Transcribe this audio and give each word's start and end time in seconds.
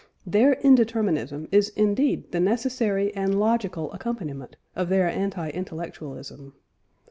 Their 0.25 0.55
indeterminism 0.55 1.47
is 1.51 1.69
indeed 1.75 2.31
the 2.31 2.39
necessary 2.39 3.15
and 3.15 3.39
logical 3.39 3.91
accompaniment 3.93 4.55
of 4.75 4.89
their 4.89 5.07
anti 5.07 5.49
intellectualism. 5.51 6.55